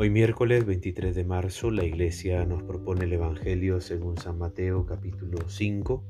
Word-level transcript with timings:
Hoy 0.00 0.10
miércoles 0.10 0.64
23 0.64 1.12
de 1.12 1.24
marzo 1.24 1.72
la 1.72 1.84
iglesia 1.84 2.44
nos 2.44 2.62
propone 2.62 3.06
el 3.06 3.14
Evangelio 3.14 3.80
según 3.80 4.16
San 4.16 4.38
Mateo 4.38 4.86
capítulo 4.86 5.48
5, 5.48 6.04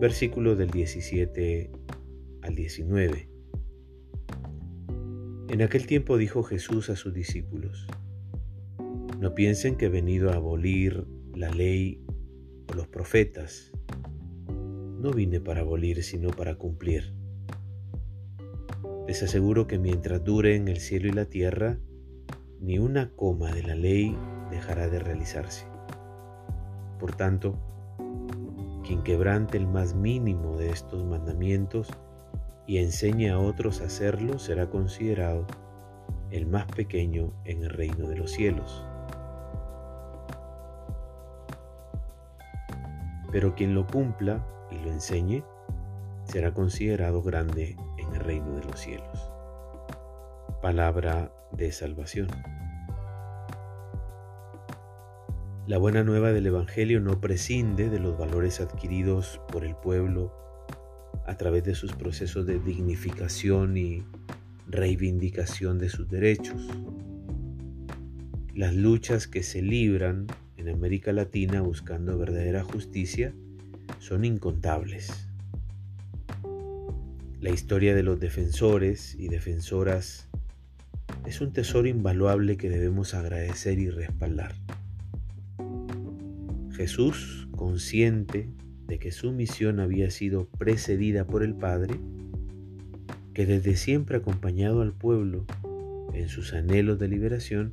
versículos 0.00 0.58
del 0.58 0.70
17 0.70 1.70
al 2.42 2.54
19. 2.56 3.28
En 5.50 5.62
aquel 5.62 5.86
tiempo 5.86 6.18
dijo 6.18 6.42
Jesús 6.42 6.90
a 6.90 6.96
sus 6.96 7.14
discípulos, 7.14 7.86
no 9.20 9.36
piensen 9.36 9.76
que 9.76 9.86
he 9.86 9.88
venido 9.88 10.32
a 10.32 10.34
abolir 10.34 11.06
la 11.32 11.50
ley 11.50 12.04
o 12.72 12.74
los 12.74 12.88
profetas. 12.88 13.70
No 14.48 15.12
vine 15.12 15.40
para 15.40 15.60
abolir, 15.60 16.02
sino 16.02 16.30
para 16.30 16.56
cumplir. 16.56 17.14
Les 19.06 19.22
aseguro 19.22 19.68
que 19.68 19.78
mientras 19.78 20.24
duren 20.24 20.66
el 20.66 20.78
cielo 20.78 21.06
y 21.06 21.12
la 21.12 21.26
tierra, 21.26 21.78
ni 22.60 22.78
una 22.78 23.10
coma 23.16 23.52
de 23.52 23.62
la 23.62 23.74
ley 23.74 24.16
dejará 24.50 24.88
de 24.88 24.98
realizarse. 24.98 25.66
Por 26.98 27.14
tanto, 27.14 27.58
quien 28.84 29.02
quebrante 29.02 29.56
el 29.56 29.66
más 29.66 29.94
mínimo 29.94 30.56
de 30.58 30.70
estos 30.70 31.02
mandamientos 31.04 31.88
y 32.66 32.78
enseñe 32.78 33.30
a 33.30 33.38
otros 33.38 33.80
a 33.80 33.86
hacerlo 33.86 34.38
será 34.38 34.68
considerado 34.68 35.46
el 36.30 36.46
más 36.46 36.66
pequeño 36.66 37.32
en 37.44 37.62
el 37.62 37.70
reino 37.70 38.06
de 38.08 38.16
los 38.16 38.30
cielos. 38.30 38.84
Pero 43.32 43.54
quien 43.54 43.74
lo 43.74 43.86
cumpla 43.86 44.44
y 44.70 44.74
lo 44.76 44.90
enseñe 44.90 45.42
será 46.24 46.52
considerado 46.52 47.22
grande 47.22 47.76
en 47.96 48.12
el 48.12 48.20
reino 48.20 48.52
de 48.56 48.64
los 48.64 48.78
cielos. 48.78 49.39
Palabra 50.62 51.32
de 51.56 51.72
salvación. 51.72 52.28
La 55.66 55.78
buena 55.78 56.04
nueva 56.04 56.32
del 56.32 56.48
Evangelio 56.48 57.00
no 57.00 57.18
prescinde 57.18 57.88
de 57.88 57.98
los 57.98 58.18
valores 58.18 58.60
adquiridos 58.60 59.40
por 59.50 59.64
el 59.64 59.74
pueblo 59.74 60.34
a 61.24 61.38
través 61.38 61.64
de 61.64 61.74
sus 61.74 61.94
procesos 61.94 62.44
de 62.44 62.58
dignificación 62.58 63.78
y 63.78 64.02
reivindicación 64.66 65.78
de 65.78 65.88
sus 65.88 66.10
derechos. 66.10 66.68
Las 68.54 68.74
luchas 68.74 69.28
que 69.28 69.42
se 69.42 69.62
libran 69.62 70.26
en 70.58 70.68
América 70.68 71.14
Latina 71.14 71.62
buscando 71.62 72.18
verdadera 72.18 72.64
justicia 72.64 73.32
son 73.98 74.26
incontables. 74.26 75.26
La 77.40 77.48
historia 77.48 77.94
de 77.94 78.02
los 78.02 78.20
defensores 78.20 79.14
y 79.14 79.28
defensoras 79.28 80.28
es 81.26 81.40
un 81.40 81.52
tesoro 81.52 81.88
invaluable 81.88 82.56
que 82.56 82.68
debemos 82.68 83.14
agradecer 83.14 83.78
y 83.78 83.90
respaldar. 83.90 84.54
Jesús, 86.72 87.48
consciente 87.56 88.48
de 88.86 88.98
que 88.98 89.12
su 89.12 89.32
misión 89.32 89.80
había 89.80 90.10
sido 90.10 90.48
precedida 90.58 91.26
por 91.26 91.42
el 91.42 91.54
Padre, 91.54 92.00
que 93.34 93.46
desde 93.46 93.76
siempre 93.76 94.16
ha 94.16 94.20
acompañado 94.20 94.82
al 94.82 94.92
pueblo 94.92 95.44
en 96.14 96.28
sus 96.28 96.54
anhelos 96.54 96.98
de 96.98 97.08
liberación, 97.08 97.72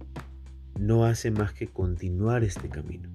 no 0.80 1.06
hace 1.06 1.32
más 1.32 1.54
que 1.54 1.68
continuar 1.68 2.44
este 2.44 2.70
camino. 2.70 3.10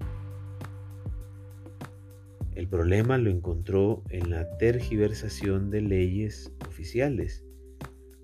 El 2.54 2.68
problema 2.68 3.18
lo 3.18 3.30
encontró 3.30 4.02
en 4.10 4.30
la 4.30 4.56
tergiversación 4.58 5.70
de 5.70 5.80
leyes 5.80 6.52
oficiales 6.66 7.44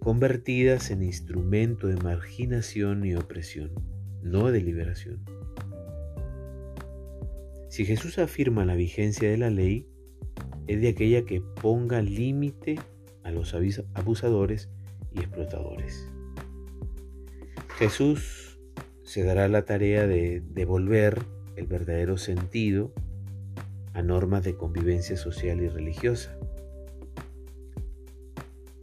convertidas 0.09 0.91
en 0.91 1.03
instrumento 1.03 1.87
de 1.87 1.97
marginación 1.97 3.05
y 3.05 3.15
opresión, 3.15 3.75
no 4.23 4.51
de 4.51 4.63
liberación. 4.63 5.23
Si 7.69 7.85
Jesús 7.85 8.19
afirma 8.19 8.65
la 8.65 8.75
vigencia 8.75 9.29
de 9.29 9.37
la 9.37 9.51
ley, 9.51 9.87
es 10.67 10.81
de 10.81 10.89
aquella 10.89 11.27
que 11.27 11.43
ponga 11.43 12.01
límite 12.01 12.77
a 13.23 13.31
los 13.33 13.55
abusadores 13.93 14.71
y 15.13 15.19
explotadores. 15.19 16.09
Jesús 17.77 18.59
se 19.03 19.25
dará 19.25 19.47
la 19.49 19.67
tarea 19.67 20.07
de 20.07 20.43
devolver 20.55 21.19
el 21.55 21.67
verdadero 21.67 22.17
sentido 22.17 22.95
a 23.93 24.01
normas 24.01 24.43
de 24.43 24.55
convivencia 24.55 25.19
social 25.19 25.61
y 25.61 25.69
religiosa. 25.69 26.35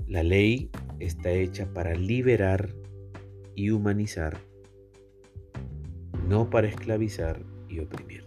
La 0.05 0.21
ley 0.21 0.69
está 0.99 1.31
hecha 1.31 1.73
para 1.73 1.95
liberar 1.95 2.73
y 3.55 3.71
humanizar, 3.71 4.37
no 6.27 6.49
para 6.49 6.67
esclavizar 6.67 7.41
y 7.69 7.79
oprimir. 7.79 8.25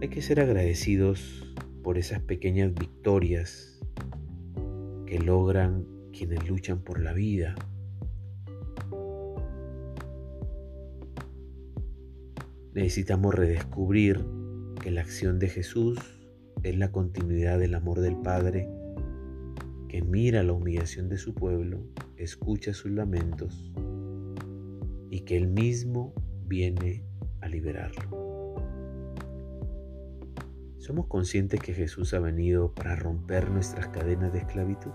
Hay 0.00 0.08
que 0.08 0.22
ser 0.22 0.40
agradecidos 0.40 1.52
por 1.82 1.98
esas 1.98 2.20
pequeñas 2.20 2.72
victorias 2.74 3.80
que 5.06 5.18
logran 5.18 5.86
quienes 6.12 6.48
luchan 6.48 6.80
por 6.80 7.00
la 7.00 7.12
vida. 7.12 7.54
Necesitamos 12.74 13.34
redescubrir 13.34 14.24
que 14.80 14.90
la 14.92 15.00
acción 15.00 15.38
de 15.38 15.48
Jesús 15.48 15.98
es 16.62 16.76
la 16.76 16.92
continuidad 16.92 17.58
del 17.58 17.74
amor 17.74 18.00
del 18.00 18.16
Padre 18.16 18.68
que 19.88 20.02
mira 20.02 20.42
la 20.42 20.52
humillación 20.52 21.08
de 21.08 21.16
su 21.16 21.34
pueblo, 21.34 21.80
escucha 22.16 22.74
sus 22.74 22.90
lamentos 22.90 23.72
y 25.10 25.20
que 25.20 25.36
Él 25.36 25.48
mismo 25.48 26.12
viene 26.46 27.04
a 27.40 27.48
liberarlo. 27.48 28.18
¿Somos 30.76 31.06
conscientes 31.06 31.60
que 31.60 31.72
Jesús 31.72 32.12
ha 32.14 32.18
venido 32.18 32.74
para 32.74 32.96
romper 32.96 33.50
nuestras 33.50 33.88
cadenas 33.88 34.32
de 34.32 34.40
esclavitud? 34.40 34.92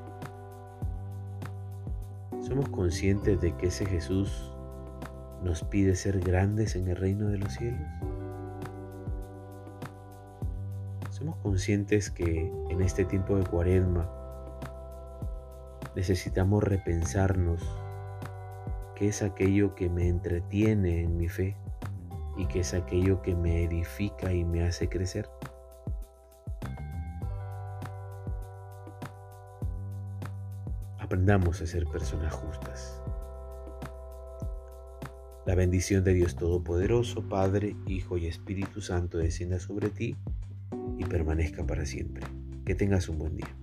¿Somos 2.41 2.69
conscientes 2.69 3.41
de 3.41 3.55
que 3.57 3.67
ese 3.67 3.85
Jesús 3.85 4.53
nos 5.43 5.63
pide 5.63 5.95
ser 5.95 6.19
grandes 6.19 6.75
en 6.75 6.87
el 6.87 6.97
reino 6.97 7.29
de 7.29 7.39
los 7.39 7.53
cielos? 7.53 7.81
¿Somos 11.09 11.35
conscientes 11.37 12.11
que 12.11 12.51
en 12.69 12.81
este 12.81 13.05
tiempo 13.05 13.37
de 13.37 13.43
cuaresma 13.43 14.22
necesitamos 15.95 16.63
repensarnos 16.63 17.61
qué 18.95 19.07
es 19.09 19.21
aquello 19.21 19.75
que 19.75 19.89
me 19.89 20.07
entretiene 20.07 21.01
en 21.01 21.17
mi 21.17 21.27
fe 21.27 21.55
y 22.37 22.45
qué 22.47 22.61
es 22.61 22.73
aquello 22.73 23.21
que 23.21 23.35
me 23.35 23.63
edifica 23.63 24.33
y 24.33 24.43
me 24.43 24.63
hace 24.63 24.89
crecer. 24.89 25.29
Aprendamos 30.99 31.61
a 31.61 31.67
ser 31.67 31.85
personas 31.85 32.33
justas. 32.33 32.99
La 35.45 35.55
bendición 35.55 36.03
de 36.03 36.13
Dios 36.13 36.35
Todopoderoso, 36.35 37.27
Padre, 37.27 37.75
Hijo 37.85 38.17
y 38.17 38.27
Espíritu 38.27 38.81
Santo 38.81 39.17
descienda 39.17 39.59
sobre 39.59 39.89
ti 39.89 40.15
y 40.97 41.05
permanezca 41.05 41.65
para 41.67 41.85
siempre. 41.85 42.25
Que 42.65 42.75
tengas 42.75 43.09
un 43.09 43.19
buen 43.19 43.35
día. 43.35 43.62